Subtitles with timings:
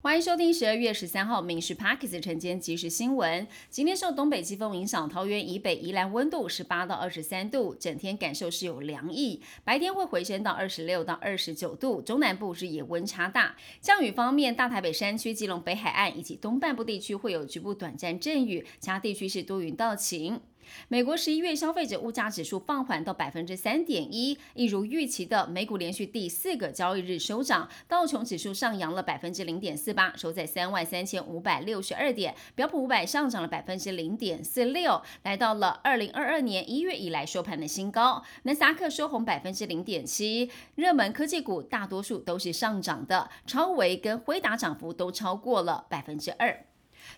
[0.00, 3.44] 欢迎收听十二月十三号《民事 Parkes》晨间即时新闻。
[3.68, 12.00] 今天受东北季风影响，桃园以北、宜兰温度十八到二十三度，整天感受是有凉意，白天会回升到二十六到二十九度。
[12.00, 13.56] 中南部日夜温差大。
[13.80, 20.40] 降雨方面，大台北山区、基隆北海岸以及东半部地区会有局部短暂阵雨，其他地区是多云到晴。
[20.88, 38.22] 美国十一月消费者物价指数放缓到百分之三点一，一如预期的，美股连续第四个交易日收涨，道琼指数上扬了百分之零点四八，收在三万三千五百六十二点，标普五百上涨了百分之零点四六，来到了二零二二年一月以来收盘的新高。
[38.44, 46.67] 纳斯达克收红百分之零点七，热门科技股大多数都是上涨的，超维跟辉达涨幅都超过了百分之二。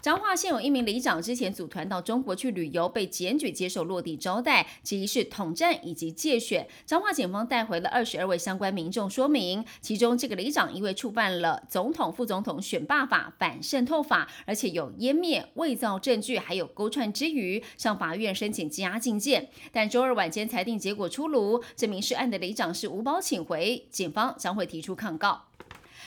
[0.00, 6.66] 彰化县有一名里长之前组团到中国去旅游，被检举接受落地招待，其是统战以及借选。
[6.86, 19.48] 彰化警方带回了二十二位相关民众说明，其中这个里长因为触犯了总统、副总统选罢法、反渗透法，而且有湮灭、伪造证据，还有勾串之余，向法院申请羁押禁见。
[19.72, 25.44] 但周二晚间裁定结果出炉，这名涉案的里长是无保请回，警方将会提出抗告。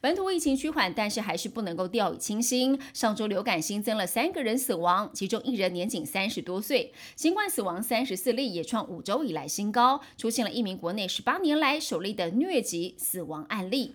[0.00, 2.78] 本土疫情趋缓，但是还是不能够掉以轻心。
[2.92, 6.92] 上周流感新增了三个人死亡，其中一人年仅三十多岁。
[7.16, 13.94] 新冠死亡三十四例，也创五周以来新高，出现了一名国内十八年来首例的疟疾死亡案例。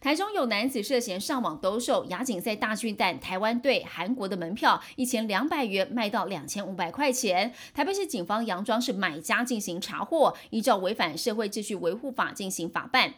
[0.00, 7.52] 台中有男子涉嫌上网兜售亚锦赛大巨蛋台湾队韩国的门票，一千两百元卖到两千五百块钱。
[7.74, 13.14] 台北市警方佯装是买家进行查获，依照违反社会秩序维护法进行法办。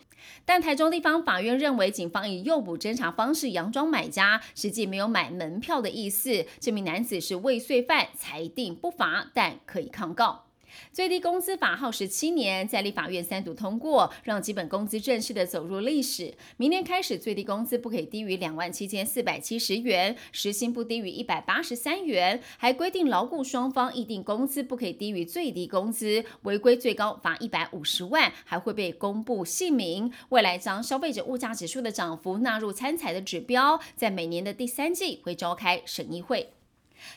[0.46, 6.46] 但台中地方法院认为，警方以诱捕侦查方式佯装买家，实际没有买门票的意思。
[6.58, 10.46] 这名男子是未遂犯，裁定不罚，但可以抗告。
[10.92, 16.34] 最低工资法耗时七年，在立法院三读通过，让基本工资正式的走入历史。
[16.56, 30.12] 明年开始，最低工资不可以低于两万七千四百七十元，时薪不低于一百八十三元，还规定劳雇双方议定工资不可以低于最低工资，违规最高罚一百五十万，还会被公布姓名。
[30.30, 36.50] 未来将消费者物价指数的涨幅纳入参采的指标，在每年的第三季会召开审议会。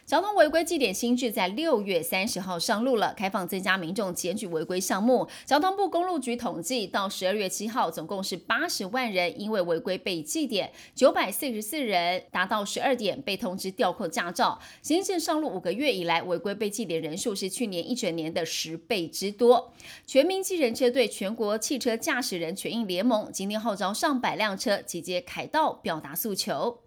[0.06, 5.28] 交通违规记点新制在六月三十号上路了，开放增加民众检举违规项目。
[5.46, 14.59] 交通部公路局统计，到十二月七号，总共是八十万人因为违规被记点，九百四十四人达到十二点被通知吊扣驾照。
[14.81, 19.74] 新制上路五个月以来，违规被记点人数是去年一整年的十倍之多。
[20.06, 26.87] 全民机人车队全国汽车驾驶人权益联盟今天号召上百辆车集结凯道，表达诉求。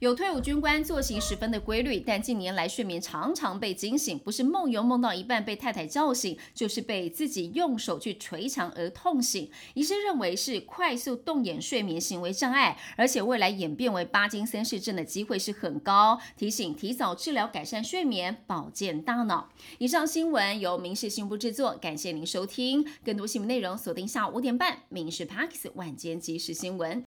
[0.00, 9.50] 有退伍军官作息十分的规律，但近年来睡眠常常被惊醒，不是梦游梦到一半被太太叫醒，就是被自己用手去捶墙而痛醒。
[9.74, 16.18] 医生认为是快速动眼睡眠行为障碍，而且未来演变为巴金森氏症的机会是很高。
[16.34, 19.50] 提醒提早治疗，改善睡眠，保健大脑。
[19.76, 22.86] 以上新闻由民事新闻部制作，感谢您收听。
[23.04, 27.02] 更多新闻内容锁定下午五点半《民事 Parks 晚间即时新闻》。